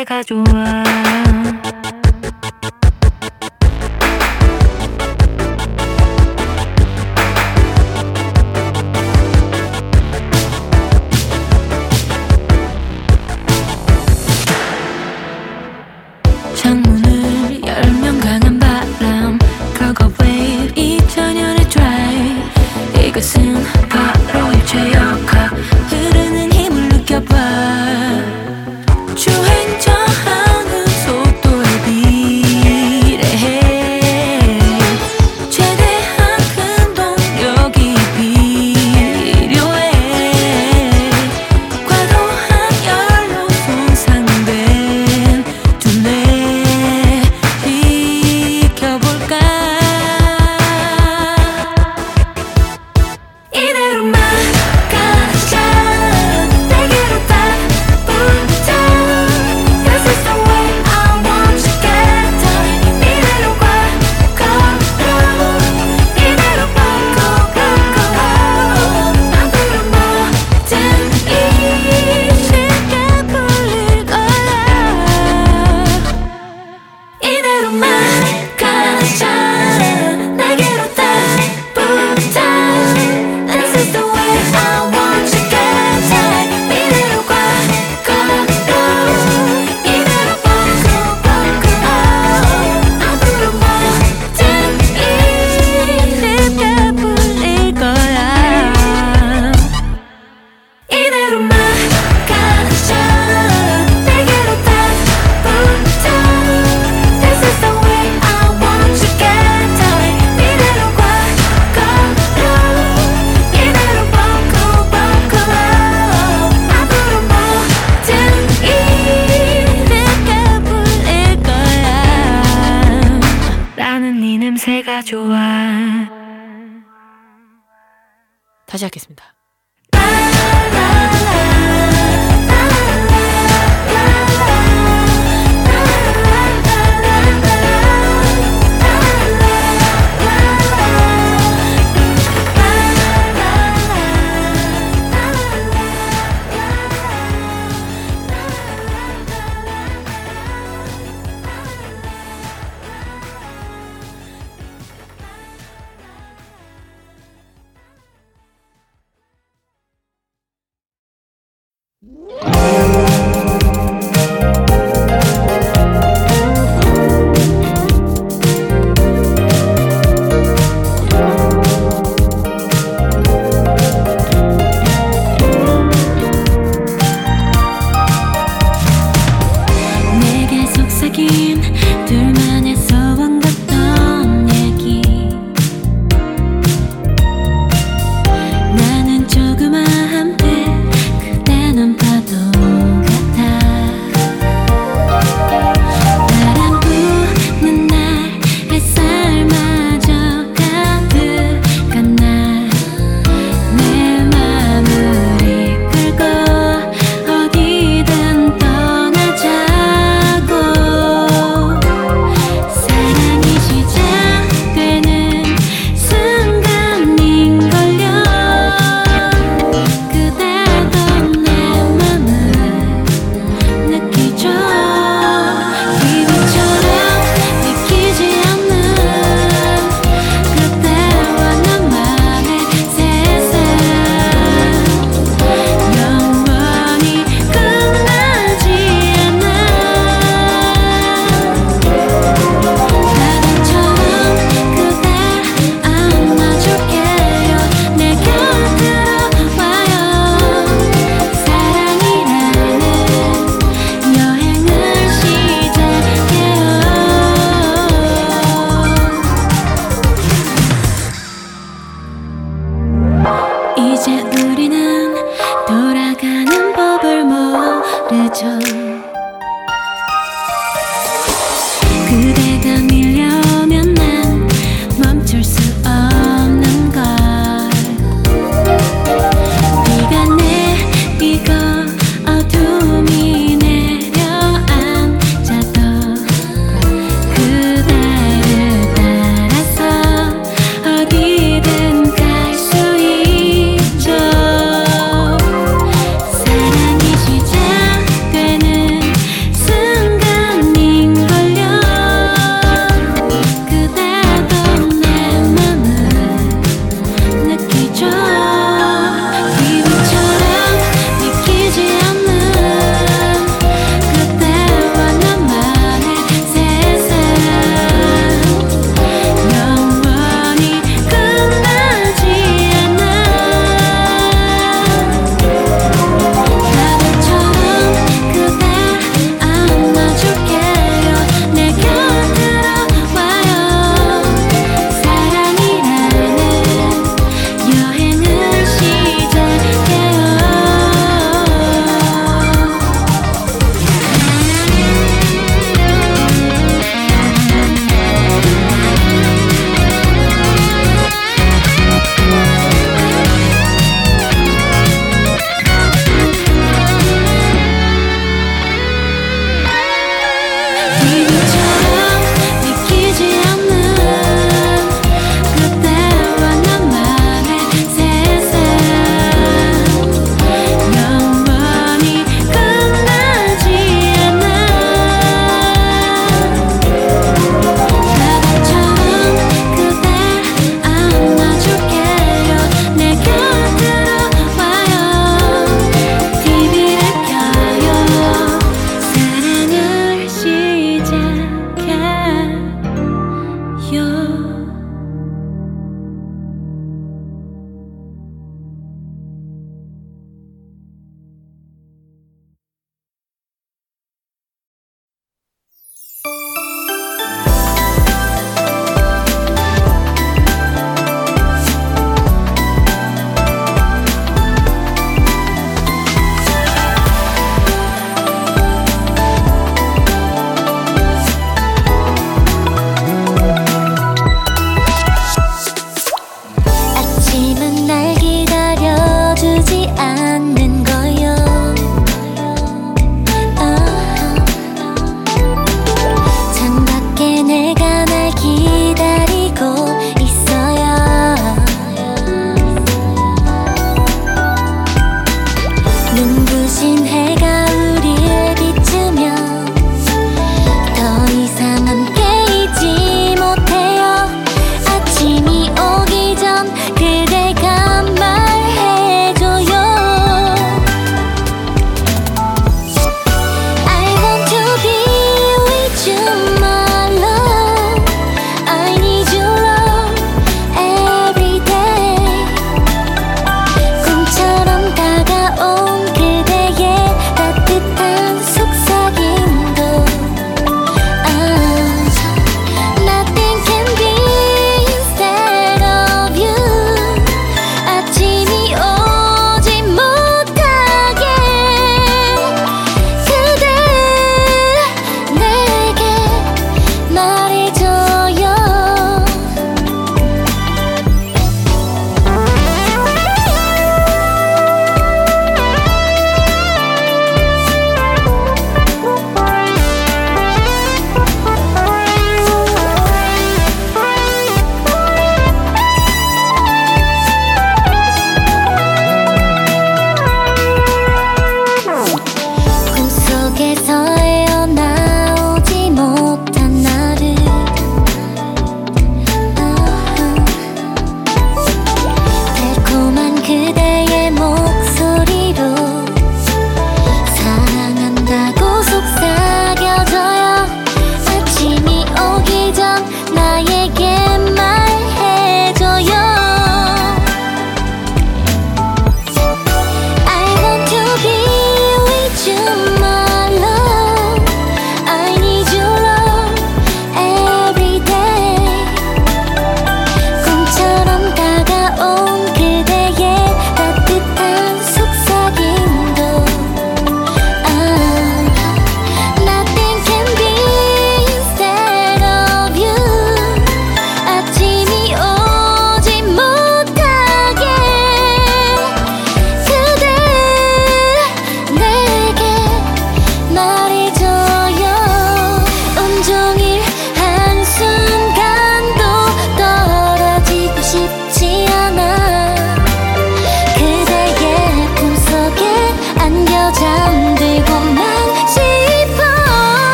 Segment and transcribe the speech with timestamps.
[0.00, 0.89] 내가 좋아.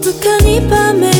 [0.00, 1.19] ずかに場面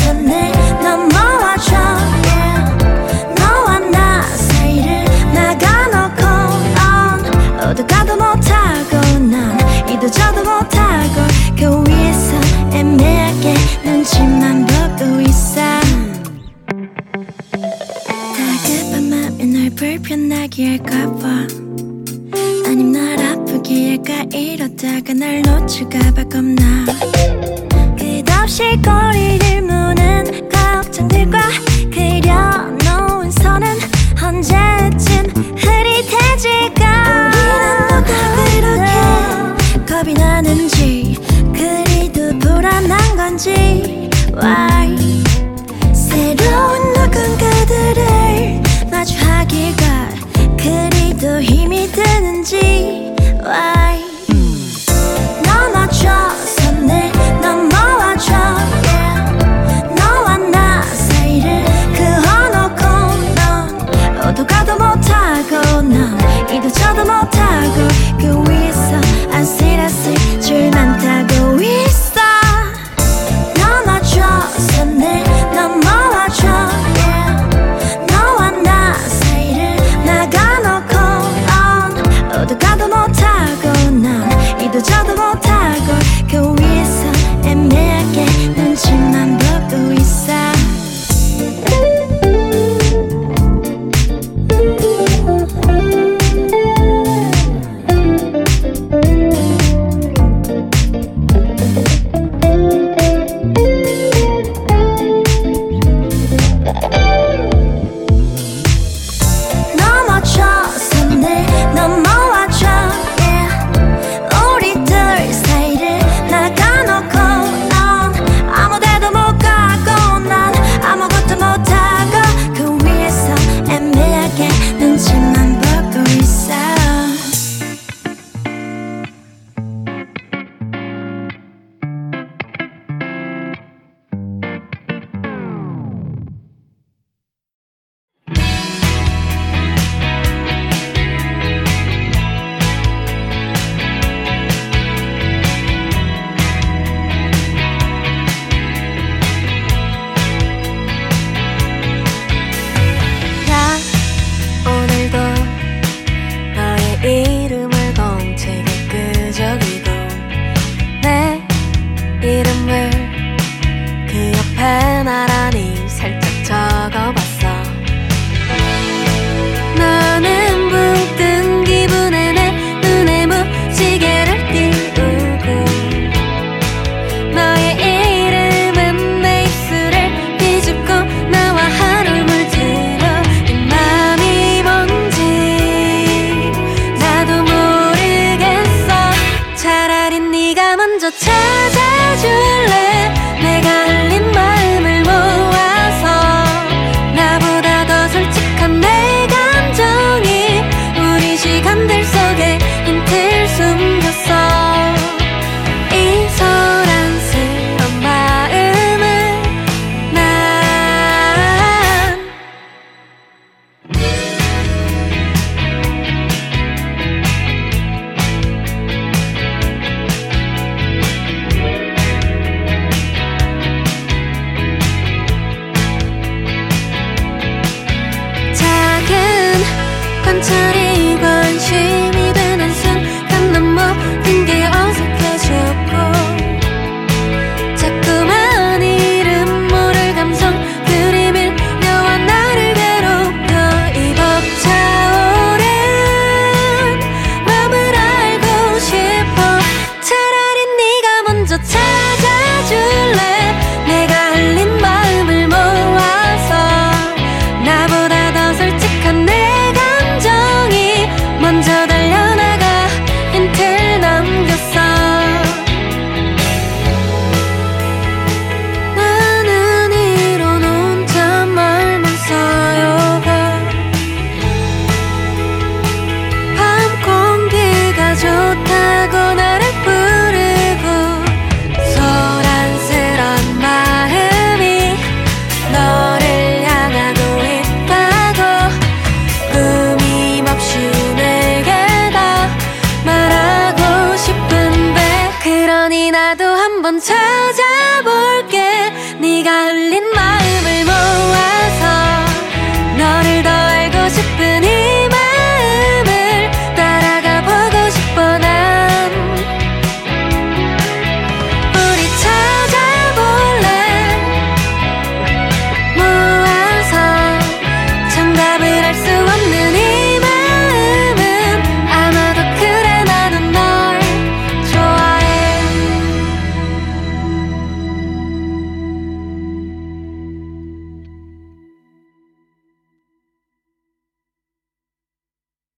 [0.00, 0.23] send